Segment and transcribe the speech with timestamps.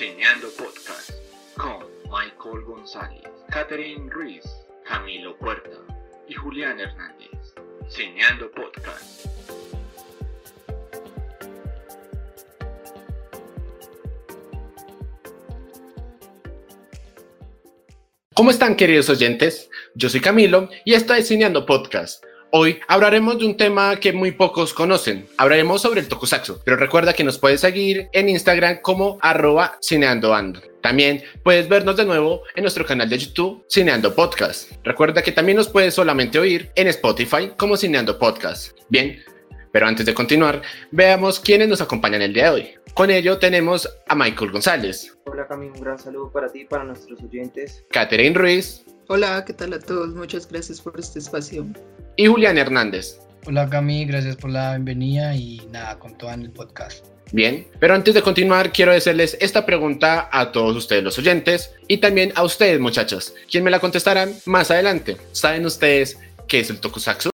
[0.00, 1.10] Cineando Podcast
[1.58, 4.46] con Michael González, Catherine Ruiz,
[4.88, 5.76] Camilo Puerta
[6.26, 7.28] y Julián Hernández.
[7.90, 9.26] Cineando Podcast.
[18.32, 19.68] ¿Cómo están queridos oyentes?
[19.94, 21.28] Yo soy Camilo y esto es
[21.66, 22.24] Podcast.
[22.52, 25.24] Hoy hablaremos de un tema que muy pocos conocen.
[25.36, 30.60] Hablaremos sobre el tokusatsu, pero recuerda que nos puedes seguir en Instagram como arroba cineandoando.
[30.80, 34.72] También puedes vernos de nuevo en nuestro canal de YouTube Cineando Podcast.
[34.82, 38.76] Recuerda que también nos puedes solamente oír en Spotify como Cineando Podcast.
[38.88, 39.22] Bien,
[39.70, 40.60] pero antes de continuar,
[40.90, 42.70] veamos quiénes nos acompañan el día de hoy.
[42.94, 45.16] Con ello tenemos a Michael González.
[45.26, 47.84] Hola Camilo, un gran saludo para ti y para nuestros oyentes.
[47.92, 48.84] Catherine Ruiz.
[49.06, 50.16] Hola, ¿qué tal a todos?
[50.16, 51.64] Muchas gracias por este espacio.
[52.16, 53.20] Y Julián Hernández.
[53.46, 57.06] Hola Cami, gracias por la bienvenida y nada, con todo en el podcast.
[57.32, 61.98] Bien, pero antes de continuar quiero hacerles esta pregunta a todos ustedes los oyentes y
[61.98, 65.16] también a ustedes muchachos, quien me la contestarán más adelante.
[65.32, 67.29] ¿Saben ustedes qué es el tokusatsu?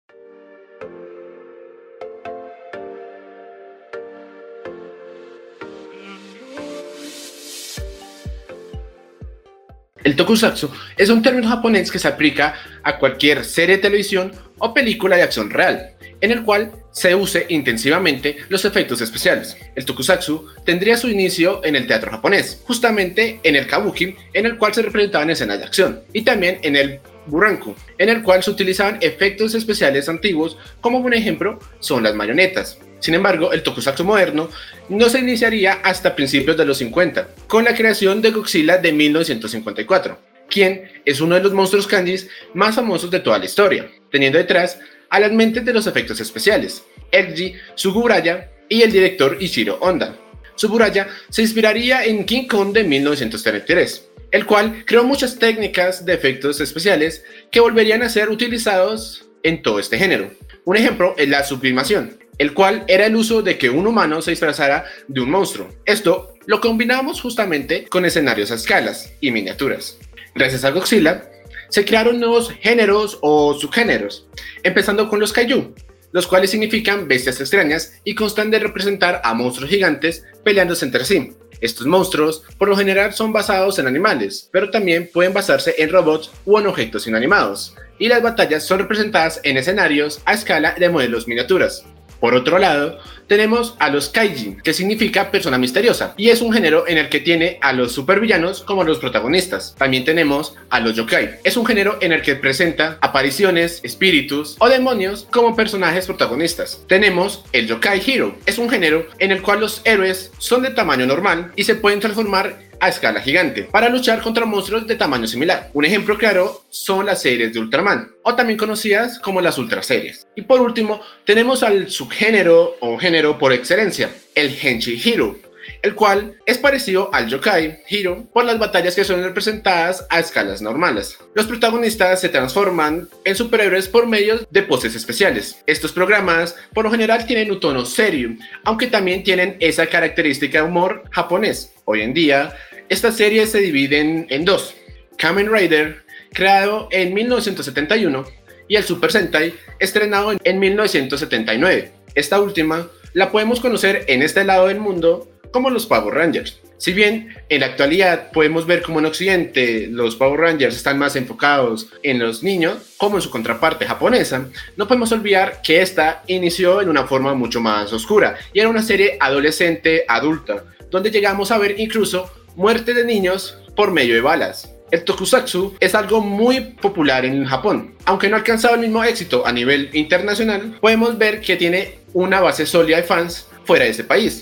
[10.03, 14.73] El tokusatsu es un término japonés que se aplica a cualquier serie de televisión o
[14.73, 19.55] película de acción real, en el cual se use intensivamente los efectos especiales.
[19.75, 24.57] El tokusatsu tendría su inicio en el teatro japonés, justamente en el kabuki, en el
[24.57, 28.49] cual se representaban escenas de acción, y también en el buranku, en el cual se
[28.49, 32.79] utilizaban efectos especiales antiguos, como un ejemplo son las marionetas.
[33.01, 34.49] Sin embargo, el tokusatsu moderno
[34.87, 40.19] no se iniciaría hasta principios de los 50, con la creación de Godzilla de 1954,
[40.47, 44.79] quien es uno de los monstruos kanjis más famosos de toda la historia, teniendo detrás
[45.09, 50.15] a las mentes de los efectos especiales, Elji Suguburaya y el director Ishiro Honda.
[50.53, 56.61] Suburaya se inspiraría en King Kong de 1933, el cual creó muchas técnicas de efectos
[56.61, 60.29] especiales que volverían a ser utilizados en todo este género.
[60.65, 64.31] Un ejemplo es la sublimación, el cual era el uso de que un humano se
[64.31, 65.69] disfrazara de un monstruo.
[65.85, 69.97] Esto lo combinamos justamente con escenarios a escalas y miniaturas.
[70.33, 71.29] Gracias a Godzilla,
[71.69, 74.27] se crearon nuevos géneros o subgéneros,
[74.63, 75.73] empezando con los kaiju,
[76.11, 81.33] los cuales significan bestias extrañas y constan de representar a monstruos gigantes peleándose entre sí.
[81.61, 86.31] Estos monstruos por lo general son basados en animales, pero también pueden basarse en robots
[86.45, 91.27] o en objetos inanimados, y las batallas son representadas en escenarios a escala de modelos
[91.27, 91.85] miniaturas.
[92.21, 96.87] Por otro lado, tenemos a los kaijin, que significa persona misteriosa, y es un género
[96.87, 99.73] en el que tiene a los supervillanos como los protagonistas.
[99.77, 104.69] También tenemos a los yokai, es un género en el que presenta apariciones, espíritus o
[104.69, 106.83] demonios como personajes protagonistas.
[106.87, 111.07] Tenemos el yokai hero, es un género en el cual los héroes son de tamaño
[111.07, 115.69] normal y se pueden transformar a escala gigante para luchar contra monstruos de tamaño similar.
[115.73, 120.27] Un ejemplo claro son las series de Ultraman, o también conocidas como las Ultra Series.
[120.35, 125.37] Y por último, tenemos al subgénero o género por excelencia, el Henshi Hero,
[125.81, 130.61] el cual es parecido al Yokai Hero por las batallas que son representadas a escalas
[130.61, 131.17] normales.
[131.33, 135.61] Los protagonistas se transforman en superhéroes por medio de poses especiales.
[135.65, 140.67] Estos programas por lo general tienen un tono serio, aunque también tienen esa característica de
[140.67, 141.73] humor japonés.
[141.85, 142.55] Hoy en día,
[142.89, 144.75] estas series se dividen en dos.
[145.17, 148.25] Kamen Rider, creado en 1971,
[148.67, 151.91] y el Super Sentai, estrenado en 1979.
[152.15, 156.59] Esta última la podemos conocer en este lado del mundo como los Power Rangers.
[156.77, 161.15] Si bien en la actualidad podemos ver como en Occidente los Power Rangers están más
[161.15, 164.47] enfocados en los niños, como en su contraparte japonesa,
[164.77, 168.81] no podemos olvidar que esta inició en una forma mucho más oscura y era una
[168.81, 174.73] serie adolescente adulta, donde llegamos a ver incluso muerte de niños por medio de balas.
[174.89, 177.95] El tokusatsu es algo muy popular en Japón.
[178.05, 182.41] Aunque no ha alcanzado el mismo éxito a nivel internacional, podemos ver que tiene una
[182.41, 184.41] base sólida de fans fuera de ese país.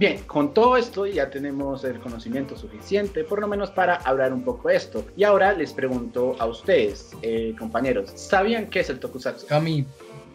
[0.00, 4.42] Bien, con todo esto ya tenemos el conocimiento suficiente, por lo menos para hablar un
[4.42, 5.04] poco de esto.
[5.14, 9.54] Y ahora les pregunto a ustedes, eh, compañeros, ¿sabían qué es el tokusatsu?
[9.54, 9.84] A mí,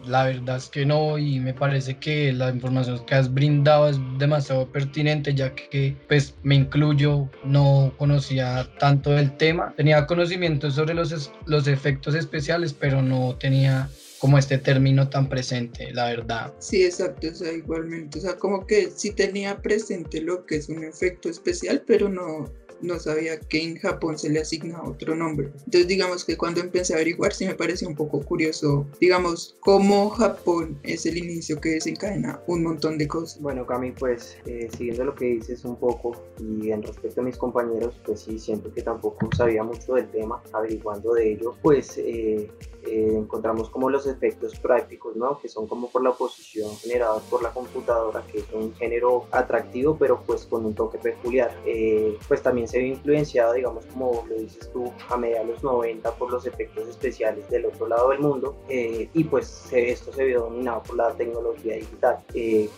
[0.06, 3.98] la verdad es que no, y me parece que la información que has brindado es
[4.20, 9.74] demasiado pertinente, ya que, pues, me incluyo, no conocía tanto del tema.
[9.76, 13.90] Tenía conocimiento sobre los, los efectos especiales, pero no tenía
[14.20, 16.54] como este término tan presente, la verdad.
[16.60, 20.70] Sí, exacto, o sea, igualmente, o sea, como que sí tenía presente lo que es
[20.70, 22.52] un efecto especial, pero no,
[22.86, 25.52] no sabía que en Japón se le asigna otro nombre.
[25.66, 30.10] Entonces digamos que cuando empecé a averiguar sí me pareció un poco curioso, digamos, cómo
[30.12, 33.42] Japón es el inicio que desencadena un montón de cosas.
[33.42, 37.38] Bueno, Cami, pues eh, siguiendo lo que dices un poco y en respecto a mis
[37.38, 42.50] compañeros, pues sí, siento que tampoco sabía mucho del tema, averiguando de ello, pues eh,
[42.88, 45.40] eh, encontramos como los efectos prácticos, ¿no?
[45.40, 49.98] Que son como por la oposición generada por la computadora, que es un género atractivo,
[49.98, 51.52] pero pues con un toque peculiar.
[51.66, 55.64] Eh, pues también se ve influenciado, digamos, como lo dices tú, a mediados de los
[55.64, 60.26] 90 por los efectos especiales del otro lado del mundo, eh, y pues esto se
[60.26, 62.18] vio dominado por la tecnología digital,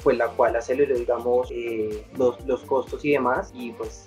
[0.03, 1.49] pues la cual aceleró, digamos,
[2.17, 4.05] los, los costos y demás, y pues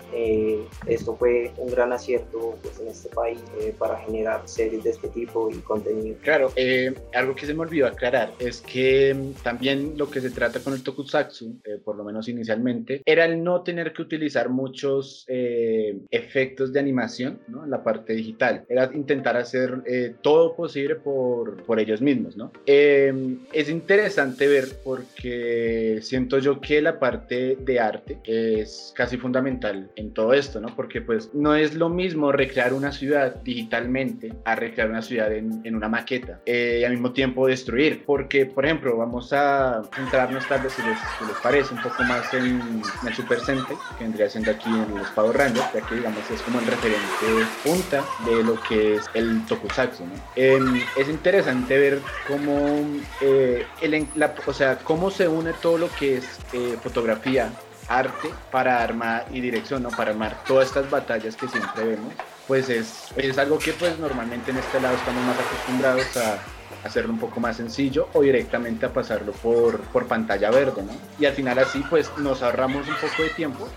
[0.86, 3.40] esto fue un gran acierto pues, en este país
[3.78, 6.16] para generar series de este tipo y contenido.
[6.22, 10.30] Claro, eh, algo que se me olvidó aclarar es que mm, también lo que se
[10.30, 14.48] trata con el tokusatsu, eh, por lo menos inicialmente, era el no tener que utilizar
[14.48, 15.69] muchos eh,
[16.10, 17.64] efectos de animación ¿no?
[17.64, 18.64] en la parte digital.
[18.68, 19.82] Era intentar hacer
[20.22, 22.36] todo posible por, por ellos mismos.
[22.36, 22.52] ¿no?
[22.66, 30.12] es interesante ver porque siento yo que la parte de arte es casi fundamental en
[30.12, 30.74] todo esto, ¿no?
[30.76, 35.60] porque pues no es lo mismo recrear una ciudad digitalmente a recrear una ciudad en,
[35.64, 38.04] en una maqueta eh, y al mismo tiempo destruir.
[38.04, 40.98] Porque, por ejemplo, vamos a centrarnos tal vez, si les,
[41.42, 45.36] parece, un poco más en, el Super Sentai, que vendría siendo aquí en los Power
[45.36, 50.04] Rangers, ya que digamos es como el referente punta de lo que es el Tokusatsu.
[50.36, 52.86] Em, es interesante ver cómo,
[53.20, 57.50] eh, el, la, o sea, cómo se une todo lo que es eh, fotografía,
[57.88, 59.90] arte para armar y dirección, ¿no?
[59.90, 62.12] Para armar todas estas batallas que siempre vemos
[62.50, 66.38] pues es, es algo que pues normalmente en este lado estamos más acostumbrados a
[66.84, 70.92] hacerlo un poco más sencillo o directamente a pasarlo por, por pantalla verde, ¿no?
[71.20, 73.68] Y al final así pues nos ahorramos un poco de tiempo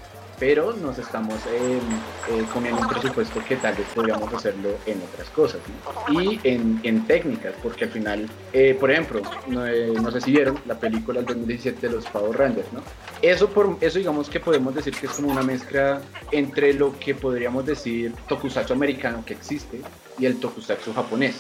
[0.46, 1.80] pero nos estamos eh,
[2.30, 5.62] eh, comiendo un presupuesto que tal vez podríamos hacerlo en otras cosas
[6.10, 10.78] y en, en, técnicas, porque al final, eh, por ejemplo, no, sé si vieron la
[10.78, 12.84] película del 2017 de los Power Rangers, ¿no?
[13.22, 17.16] Eso, por, eso digamos que podemos decir que es como una mezcla entre lo que
[17.16, 19.80] podríamos decir tokusatsu americano que existe
[20.20, 21.36] y el tokusatsu japonés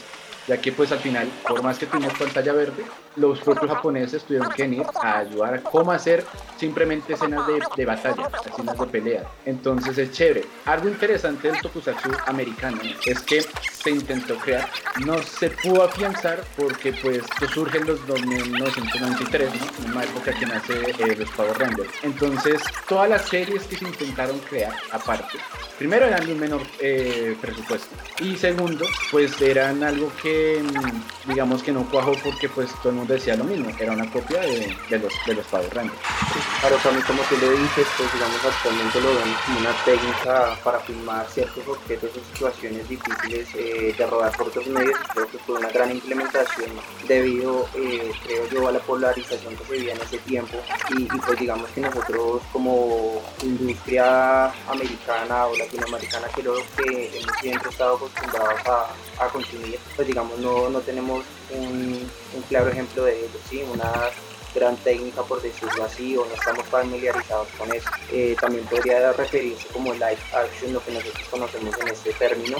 [0.47, 2.83] ya que pues al final, por más que tuvimos pantalla verde,
[3.15, 6.25] los propios japoneses tuvieron que venir a ayudar a cómo hacer
[6.57, 9.23] simplemente escenas de, de batalla, escenas de pelea.
[9.45, 10.45] Entonces es chévere.
[10.65, 14.69] Algo interesante del tokusatsu americano es que se intentó crear,
[15.05, 19.91] no se pudo afianzar porque pues esto surge en los 1993, ¿no?
[19.91, 21.89] una época que nace eh, los Power Rangers.
[22.03, 25.37] Entonces todas las series que se intentaron crear aparte,
[25.77, 31.61] primero eran de un menor eh, presupuesto y segundo pues eran algo que mm, digamos
[31.61, 34.99] que no cuajó porque pues todo mundo decía lo mismo, era una copia de, de
[34.99, 35.99] los, de los Power Rangers.
[36.61, 41.27] Claro, como tú lo dices, pues digamos actualmente lo vemos como una técnica para filmar
[41.29, 45.69] ciertos objetos o situaciones difíciles eh, de rodar por otros medios creo que fue una
[45.69, 46.71] gran implementación
[47.05, 50.57] debido, eh, creo yo, a la polarización que se vivía en ese tiempo
[50.91, 57.69] y, pues digamos que nosotros como industria americana o latinoamericana que lo que hemos siempre
[57.69, 62.09] estado acostumbrados a, a consumir, pues digamos no, no tenemos un,
[62.49, 63.63] claro ejemplo de ello, ¿sí?
[63.71, 63.91] una
[64.53, 67.89] gran técnica por decirlo así o no estamos familiarizados con eso.
[68.11, 72.57] Eh, también podría referirse como live action, lo que nosotros conocemos en este término.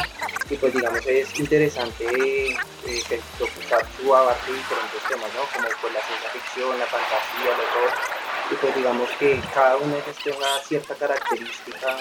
[0.49, 5.41] Y pues digamos es interesante eh, que tokusatsu abarque diferentes temas, ¿no?
[5.53, 9.95] como pues la ciencia ficción, la fantasía, el horror y pues digamos que cada uno
[9.95, 11.97] de ellos tiene una cierta característica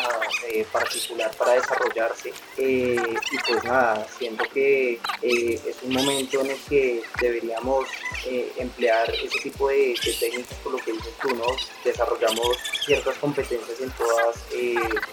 [0.48, 2.96] eh, particular para desarrollarse eh,
[3.30, 7.86] y pues nada, siento que eh, es un momento en el que deberíamos
[8.58, 11.44] emplear ese tipo de, técnicas por lo que dices tú, ¿no?
[11.84, 14.36] Desarrollamos ciertas competencias en todas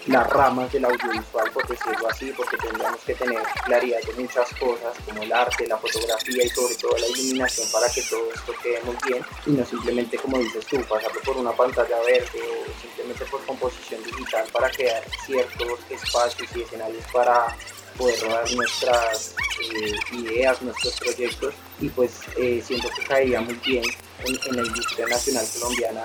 [0.06, 4.96] las ramas del audiovisual, por decirlo así, porque tendríamos que tener claridad de muchas cosas
[5.04, 8.80] como el arte, la fotografía y sobre todo la iluminación para que todo esto quede
[8.82, 13.24] muy bien y no simplemente como dices tú, pasarlo por una pantalla verde o simplemente
[13.26, 17.56] por composición digital para crear ciertos espacios y escenarios para
[18.00, 23.84] poder rodar nuestras eh, ideas, nuestros proyectos y pues eh, siento que caería muy bien
[24.24, 26.02] en, la industria nacional colombiana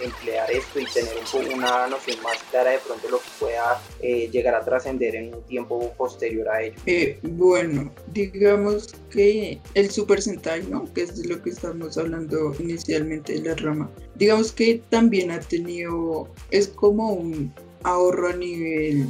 [0.00, 4.28] emplear esto y tener un una noción más clara de pronto lo que pueda eh,
[4.30, 6.76] llegar a trascender en un tiempo posterior a ello.
[7.22, 10.92] bueno, digamos que el Sentai, ¿no?
[10.92, 15.40] que es de lo que estamos hablando inicialmente de la rama, digamos que también ha
[15.40, 19.06] tenido, es como un ahorro a nivel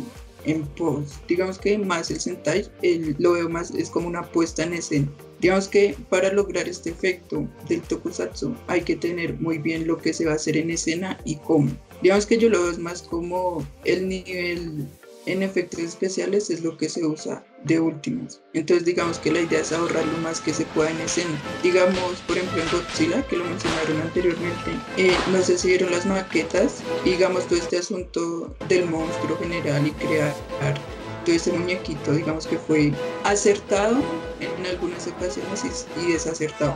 [0.46, 1.14] en post.
[1.28, 5.08] Digamos que más el Sentai el, lo veo más, es como una puesta en escena.
[5.40, 10.12] Digamos que para lograr este efecto del tokusatsu hay que tener muy bien lo que
[10.12, 11.70] se va a hacer en escena y cómo.
[12.02, 14.86] Digamos que yo lo veo más como el nivel
[15.26, 18.40] en efectos especiales es lo que se usa de últimos.
[18.54, 21.40] Entonces digamos que la idea es ahorrar lo más que se pueda en escena.
[21.62, 26.82] Digamos, por ejemplo, en Godzilla, que lo mencionaron anteriormente, eh, no sé si las maquetas,
[27.04, 30.34] digamos todo este asunto del monstruo general y crear
[31.26, 32.92] ese muñequito, digamos que fue
[33.24, 33.96] acertado
[34.40, 36.74] en algunas ocasiones y, desacertado.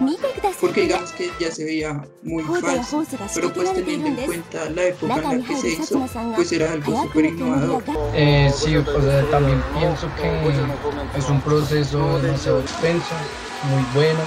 [0.61, 3.05] Porque digamos que ya se veía muy falso.
[3.35, 7.03] Pero pues teniendo en cuenta la época en la que se hizo, pues era algo
[7.03, 7.83] súper innovador.
[8.15, 13.15] Eh, sí, pues también pienso que es un proceso demasiado extenso,
[13.71, 14.21] muy bueno.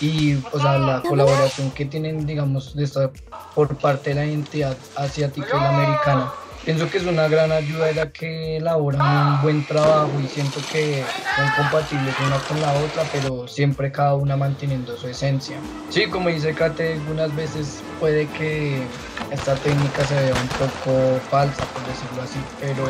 [0.00, 3.10] Y o sea, la colaboración que tienen, digamos, de esta,
[3.54, 6.32] por parte de la entidad asiática y la americana
[6.64, 11.04] Pienso que es una gran ayuda la que elaboran un buen trabajo y siento que
[11.36, 15.56] son compatibles una con la otra, pero siempre cada una manteniendo su esencia.
[15.90, 18.82] Sí, como dice Kate, algunas veces puede que
[19.30, 22.84] esta técnica se vea un poco falsa, por decirlo así, pero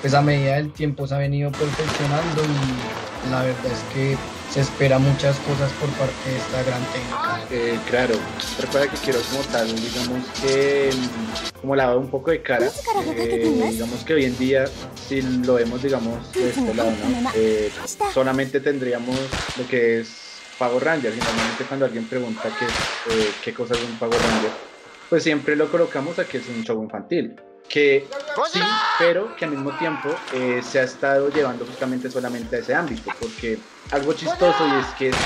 [0.00, 4.16] pues a medida del tiempo se ha venido perfeccionando y la verdad es que
[4.52, 7.40] se espera muchas cosas por parte de esta gran técnica.
[7.50, 8.14] Eh, claro,
[8.60, 10.90] recuerda que quiero como tal, digamos que
[11.58, 12.70] como lavado un poco de cara,
[13.16, 14.66] eh, digamos que hoy en día
[15.08, 17.30] si lo vemos digamos de este lado, ¿no?
[17.34, 17.70] Eh,
[18.12, 19.16] solamente tendríamos
[19.56, 22.66] lo que es Pago Ranger, normalmente cuando alguien pregunta qué,
[23.42, 24.50] qué cosa es un Pago Ranger,
[25.08, 27.36] pues siempre lo colocamos a que es un show infantil
[27.68, 28.06] que
[28.52, 28.60] sí,
[28.98, 33.10] pero que al mismo tiempo eh, se ha estado llevando justamente solamente a ese ámbito,
[33.18, 33.58] porque
[33.90, 35.16] algo chistoso y es que es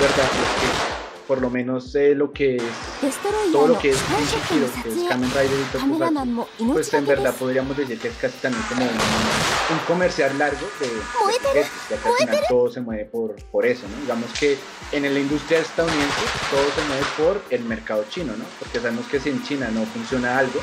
[0.00, 3.18] verdad, es que por lo menos sé lo que es
[3.52, 7.76] todo lo que es Shihiro, que es Kamen Rider y Tokusatsu, pues en verdad podríamos
[7.76, 12.40] decir que es casi también como un, comercial largo de, de ya que al final
[12.48, 14.00] todo se mueve por, por eso, ¿no?
[14.00, 14.56] Digamos que
[14.92, 18.44] en la industria estadounidense todo se mueve por el mercado chino, ¿no?
[18.58, 20.60] Porque sabemos que si en China no funciona algo,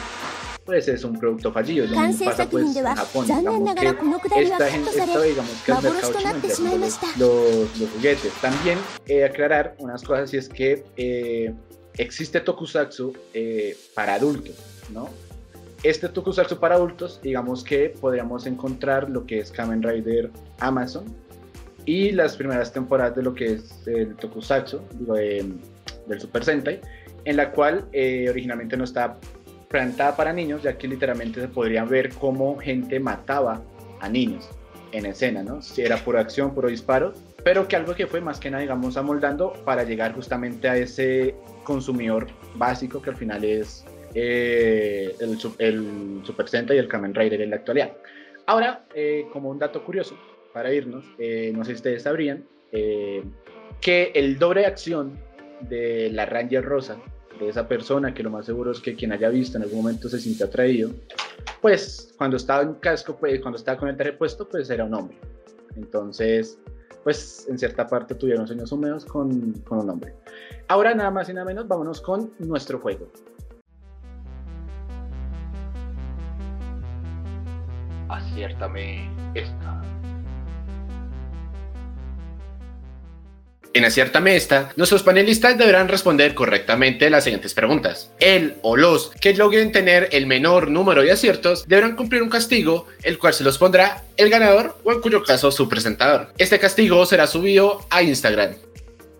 [0.65, 1.85] pues es un producto fallido.
[1.85, 3.27] Lo mismo pasa pues en Japón.
[3.27, 8.33] Digamos que esta, esta, digamos que el mercado chino los, los, los, juguetes.
[8.41, 11.53] También eh, aclarar unas cosas y es que eh,
[11.97, 14.55] existe tokusatsu eh, para adultos,
[14.91, 15.09] ¿no?
[15.83, 21.05] Este tokusatsu para adultos, digamos que podríamos encontrar lo que es Kamen Rider Amazon
[21.85, 26.81] y las primeras temporadas de lo que es el tokusatsu, digo, del Super Sentai,
[27.25, 29.19] en la cual originalmente no estaba
[29.67, 33.61] plantada para niños, ya que literalmente se podría ver cómo gente mataba
[33.99, 34.49] a niños
[34.91, 35.61] en escena, ¿no?
[35.61, 38.97] Si era por acción, por disparo, pero que algo que fue más que nada, digamos,
[38.97, 46.21] amoldando para llegar justamente a ese consumidor básico que al final es eh, el, el,
[46.23, 47.91] Super Sentai y el Kamen Rider en la actualidad.
[48.45, 50.17] Ahora, eh, como un dato curioso,
[50.53, 52.45] para irnos, eh, no sé si ustedes sabrían,
[53.81, 55.17] que el doble de acción
[55.61, 56.97] de la Ranger Rosa
[57.39, 60.09] de esa persona, que lo más seguro es que quien haya visto en algún momento
[60.09, 60.91] se sintió atraído,
[61.61, 64.93] pues cuando estaba en casco, pues cuando estaba con el traje puesto, pues era un
[64.93, 65.17] hombre.
[65.75, 66.57] Entonces,
[67.03, 70.15] pues en cierta parte tuvieron sueños húmedos con, con un hombre.
[70.67, 73.11] Ahora nada más y nada menos, vámonos con nuestro juego.
[78.09, 79.81] Aciértame esta.
[83.75, 88.09] En Aciertame esta, nuestros panelistas deberán responder correctamente las siguientes preguntas.
[88.21, 92.87] El o los que logren tener el menor número de aciertos deberán cumplir un castigo,
[93.03, 96.31] el cual se los pondrá el ganador o en cuyo caso su presentador.
[96.37, 98.55] Este castigo será subido a Instagram.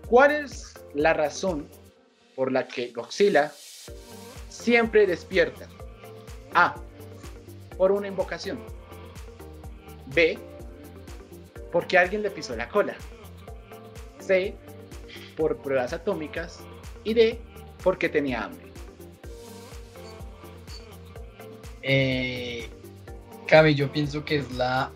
[0.07, 1.67] ¿Cuál es la razón
[2.33, 3.51] por la que Godzilla
[4.47, 5.67] siempre despierta?
[6.53, 6.75] A.
[7.77, 8.59] Por una invocación.
[10.13, 10.39] B.
[11.74, 12.95] Porque alguien le pisó la cola.
[14.25, 14.55] C,
[15.38, 16.60] por pruebas atómicas
[17.03, 17.39] y D,
[17.84, 18.65] porque tenía hambre.
[21.82, 22.67] Eh,
[23.48, 24.91] Cabe, yo pienso que es la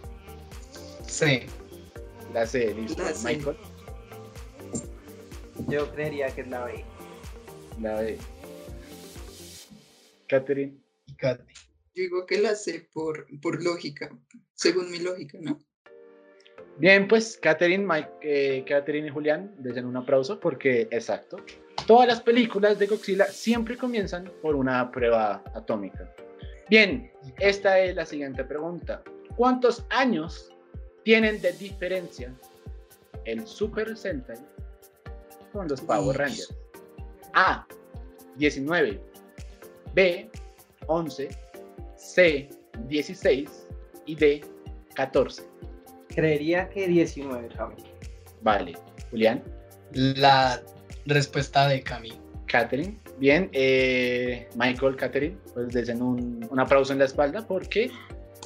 [1.06, 1.46] C.
[2.34, 3.04] La C, listo.
[3.24, 3.58] Michael.
[5.68, 6.84] Yo creería que es la B.
[7.80, 8.18] La B.
[10.28, 10.78] Catherine.
[11.22, 11.38] Yo
[11.94, 14.10] digo que la C por, por lógica,
[14.54, 15.60] según mi lógica, ¿no?
[16.80, 21.38] Bien, pues Catherine, Mike, eh, Catherine y Julián, deseen un aplauso porque, exacto,
[21.86, 26.10] todas las películas de Godzilla siempre comienzan por una prueba atómica.
[26.70, 29.04] Bien, esta es la siguiente pregunta.
[29.36, 30.54] ¿Cuántos años
[31.04, 32.34] tienen de diferencia
[33.26, 34.38] el Super Sentai
[35.52, 36.56] con los Power Rangers?
[37.34, 37.68] A,
[38.38, 39.02] 19,
[39.94, 40.30] B,
[40.88, 41.30] 11,
[41.98, 42.50] C,
[42.88, 43.68] 16
[44.06, 44.46] y D,
[44.96, 45.44] 14.
[46.14, 47.76] Creería que 19, Cami.
[48.42, 48.78] Vale.
[49.10, 49.44] Julián.
[49.94, 50.62] La
[51.06, 52.14] respuesta de Cami.
[52.46, 53.00] Catherine.
[53.18, 53.50] Bien.
[53.54, 57.92] Eh, Michael, Catherine, pues desen un, un, aplauso en la espalda porque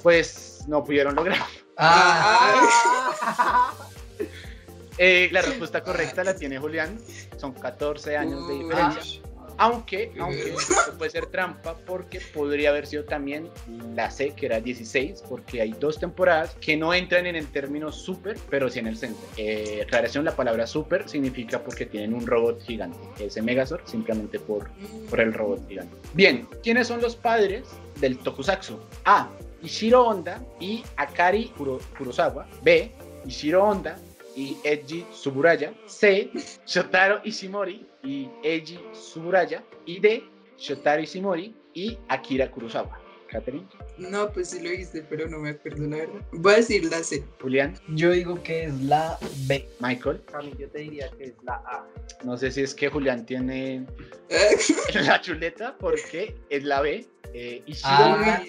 [0.02, 1.46] Pues no pudieron lograrlo.
[1.78, 3.74] Ah,
[4.98, 7.00] Eh, la respuesta correcta la tiene Julián.
[7.38, 9.22] Son 14 años de diferencia.
[9.58, 13.50] Aunque, aunque esto puede ser trampa porque podría haber sido también
[13.96, 17.92] la C, que era 16, porque hay dos temporadas que no entran en el término
[17.92, 19.22] super, pero sí en el centro.
[19.38, 24.70] Eh, aclaración, la palabra super significa porque tienen un robot gigante, ese Megazord, simplemente por,
[25.10, 25.96] por el robot gigante.
[26.14, 27.64] Bien, ¿quiénes son los padres
[28.00, 28.80] del Tokusatsu?
[29.06, 29.30] A.
[29.62, 32.46] Ishiro Honda y Akari Kuro- Kurosawa.
[32.64, 32.92] B.
[33.26, 33.98] Ishiro Honda
[34.36, 35.74] y Eiji Tsuburaya.
[35.86, 36.30] C.
[36.66, 39.64] Shotaro Ishimori y Eiji Tsuburaya.
[39.86, 40.24] Y D.
[40.58, 43.00] Shotaro Ishimori y Akira Kurosawa.
[43.34, 46.22] Catherine, No, pues sí lo hice, pero no me acuerdo la verdad.
[46.34, 47.24] Voy a decir la C.
[47.42, 49.68] Julián, yo digo que es la B.
[49.80, 50.22] Michael.
[50.36, 51.88] A mí yo te diría que es la A.
[52.24, 53.88] No sé si es que Julián tiene
[54.94, 57.08] la chuleta porque es la B.
[57.34, 58.16] Eh, Ishiro Ah.
[58.16, 58.42] Julián.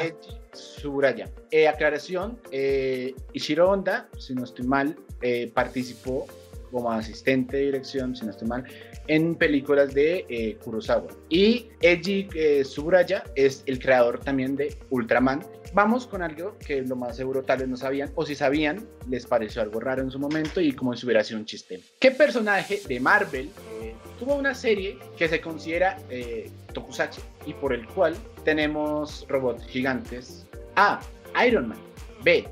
[0.00, 1.28] Eiji Tsuburaya.
[1.50, 6.26] Eh, aclaración, eh, Ishiro Honda, si no estoy mal, eh, participó
[6.70, 8.64] como asistente de dirección, si no estoy mal,
[9.06, 11.08] en películas de eh, Kurosawa.
[11.30, 15.42] Y Eiji eh, Tsuburaya es el creador también de Ultraman.
[15.72, 19.26] Vamos con algo que lo más seguro tal vez no sabían, o si sabían, les
[19.26, 21.80] pareció algo raro en su momento y como si hubiera sido un chiste.
[21.98, 23.50] ¿Qué personaje de Marvel
[23.82, 23.87] eh,
[24.18, 30.46] tuvo una serie que se considera eh, Tokusatsu y por el cual tenemos robots gigantes?
[30.76, 31.00] A.
[31.46, 31.78] Iron Man.
[32.24, 32.46] B.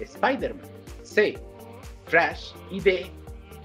[0.00, 0.66] Spider-Man.
[1.02, 1.38] C.
[2.06, 2.52] Flash.
[2.70, 3.10] Y D.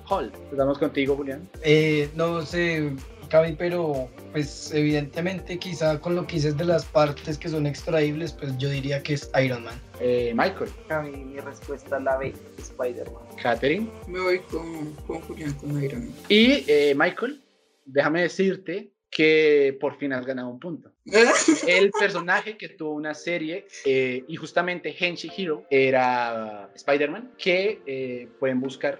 [0.09, 0.33] Hulk.
[0.51, 1.47] Estamos contigo, Julián.
[1.63, 2.93] Eh, no sé,
[3.29, 8.33] Cami, pero pues evidentemente quizá con lo que dices de las partes que son extraíbles,
[8.33, 9.81] pues yo diría que es Iron Man.
[10.01, 10.69] Eh, Michael.
[10.89, 13.23] A mí mi respuesta es la B, Spider-Man.
[13.41, 13.89] Catherine.
[14.07, 16.13] Me voy con, con Julián, con Iron.
[16.29, 17.41] Y eh, Michael,
[17.85, 20.91] déjame decirte que por fin has ganado un punto.
[21.67, 28.29] El personaje que tuvo una serie eh, y justamente Henshi Hiro era Spider-Man, que eh,
[28.39, 28.99] pueden buscar.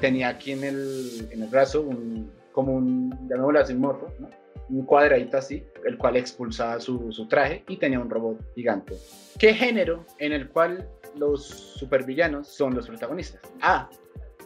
[0.00, 4.30] Tenía aquí en el, en el brazo un, como un, llamémoslo así, un morro, ¿no?
[4.70, 8.94] un cuadradito así, el cual expulsaba su, su traje y tenía un robot gigante.
[9.38, 13.40] ¿Qué género en el cual los supervillanos son los protagonistas?
[13.60, 13.88] A.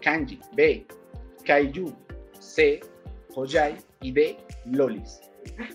[0.00, 0.40] Kanji.
[0.54, 0.86] B.
[1.44, 1.94] Kaiju.
[2.38, 2.80] C.
[3.34, 3.76] Hojai.
[4.00, 4.36] Y D.
[4.66, 5.20] Lolis.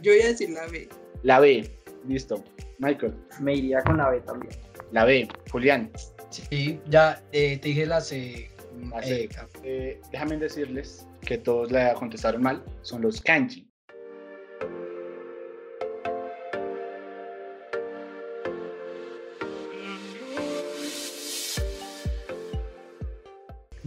[0.02, 0.90] Yo voy a decir la B.
[1.24, 1.70] La B.
[2.08, 2.44] Listo.
[2.80, 3.14] Michael.
[3.40, 4.54] Me iría con la B también.
[4.92, 5.28] La B.
[5.52, 5.92] Julián.
[6.30, 8.50] Sí, ya eh, te dije la C.
[8.92, 9.30] La eh, C.
[9.30, 9.50] Cami.
[9.64, 12.64] Eh, déjame decirles que todos la contestaron mal.
[12.82, 13.69] Son los kanji.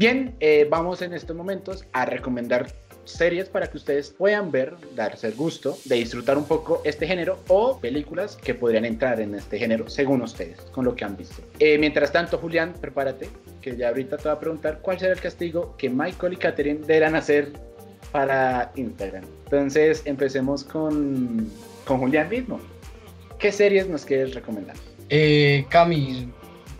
[0.02, 2.66] Bien, eh, vamos en estos momentos a recomendar
[3.04, 7.38] series para que ustedes puedan ver, darse el gusto de disfrutar un poco este género
[7.46, 11.40] o películas que podrían entrar en este género según ustedes, con lo que han visto.
[11.60, 13.28] Eh, mientras tanto, Julián, prepárate,
[13.60, 16.80] que ya ahorita te va a preguntar cuál será el castigo que Michael y Catherine
[16.80, 17.52] deberán hacer
[18.10, 19.22] para Instagram.
[19.44, 21.48] Entonces, empecemos con,
[21.86, 22.58] con Julián mismo.
[23.38, 24.74] ¿Qué series nos quieres recomendar?
[25.10, 26.28] Eh, Cami,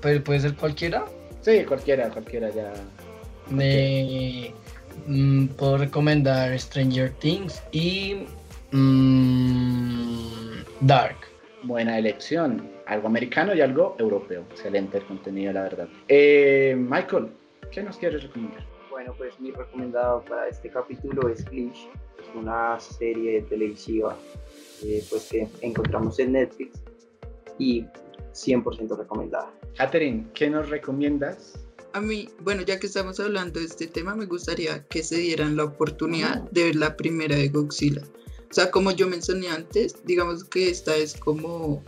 [0.01, 1.05] ¿puede, puede ser cualquiera.
[1.41, 2.73] Sí, cualquiera, cualquiera ya.
[3.51, 4.53] Me,
[5.07, 8.27] mm, puedo recomendar Stranger Things y
[8.71, 10.23] mm,
[10.81, 11.17] Dark.
[11.65, 12.71] Buena elección.
[12.87, 14.45] Algo americano y algo europeo.
[14.51, 15.89] Excelente el contenido, la verdad.
[16.09, 17.29] Eh, Michael,
[17.71, 18.65] ¿qué nos quieres recomendar?
[18.91, 21.89] Bueno, pues mi recomendado para este capítulo es Glitch.
[22.21, 24.17] Es una serie televisiva
[24.85, 26.83] eh, pues que encontramos en Netflix
[27.59, 27.85] y
[28.33, 29.51] 100% recomendada.
[29.77, 31.67] Catherine, ¿qué nos recomiendas?
[31.95, 35.57] A mí, bueno, ya que estamos hablando de este tema, me gustaría que se dieran
[35.57, 38.03] la oportunidad de ver la primera de Godzilla.
[38.51, 41.83] O sea, como yo mencioné antes, digamos que esta es como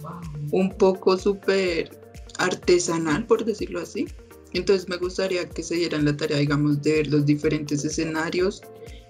[0.50, 1.90] un poco súper
[2.38, 4.06] artesanal, por decirlo así.
[4.52, 8.62] Entonces me gustaría que se dieran la tarea, digamos, de ver los diferentes escenarios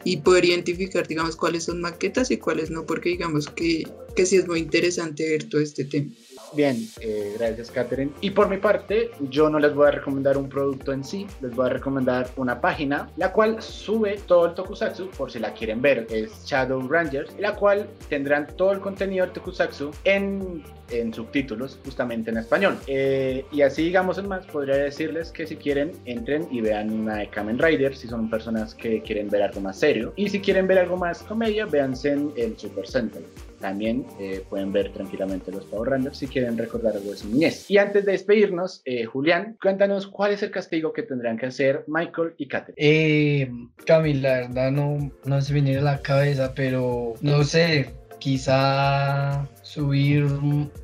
[0.05, 4.37] y poder identificar, digamos, cuáles son maquetas y cuáles no, porque digamos que, que sí
[4.37, 6.13] es muy interesante ver todo este tema.
[6.53, 8.13] Bien, eh, gracias Catherine.
[8.21, 11.55] Y por mi parte, yo no les voy a recomendar un producto en sí, les
[11.55, 15.83] voy a recomendar una página, la cual sube todo el Tokusatsu, por si la quieren
[15.83, 21.79] ver, es Shadow Rangers, la cual tendrán todo el contenido del Tokusatsu en, en subtítulos,
[21.85, 22.79] justamente en español.
[22.87, 27.17] Eh, y así, digamos, en más, podría decirles que si quieren, entren y vean una
[27.17, 30.13] de Kamen Rider, si son personas que quieren ver algo más serio.
[30.17, 33.25] Y si quieren ver algo más comedia, véanse en el Super Sentai.
[33.65, 37.71] También eh, pueden ver tranquilamente los Power Rangers si quieren recordar algo de su niñez.
[37.71, 41.83] Y antes de despedirnos, eh, Julián, cuéntanos cuál es el castigo que tendrán que hacer
[41.87, 42.75] Michael y Katherine.
[42.77, 43.51] Eh,
[43.87, 50.27] Cami, la verdad no, no se viene a la cabeza, pero no sé, quizá subir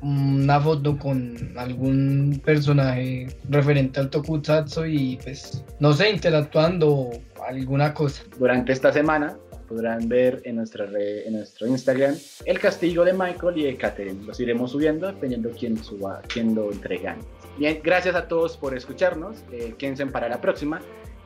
[0.01, 7.11] una foto con algún personaje referente al Tokusatsu y pues no sé, interactuando
[7.47, 8.23] alguna cosa.
[8.39, 9.37] Durante esta semana
[9.71, 14.21] podrán ver en, nuestra en nuestro Instagram el castigo de Michael y de Catherine.
[14.25, 17.19] Los iremos subiendo dependiendo quién suba, quién lo entregan.
[17.57, 19.37] Bien, gracias a todos por escucharnos.
[19.51, 20.81] Eh, quédense para la próxima.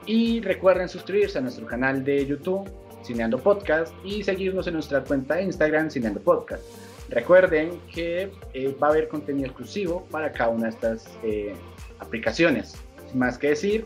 [0.06, 2.70] Y recuerden suscribirse a nuestro canal de YouTube,
[3.04, 6.64] Cineando Podcast, y seguirnos en nuestra cuenta de Instagram, Cineando Podcast.
[7.10, 11.56] Recuerden que eh, va a haber contenido exclusivo para cada una de estas eh,
[11.98, 12.76] aplicaciones.
[13.10, 13.86] Sin más que decir,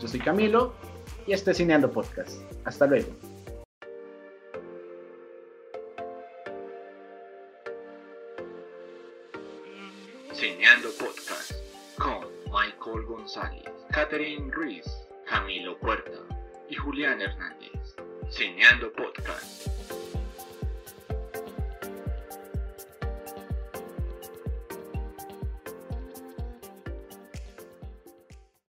[0.00, 0.74] yo soy Camilo
[1.26, 2.40] y este es Cineando Podcast.
[2.64, 3.29] Hasta luego.
[13.92, 14.84] Catherine Ruiz,
[15.24, 16.18] Camilo Puerta
[16.68, 17.94] y Julián Hernández.
[18.28, 19.79] Cineando Podcast.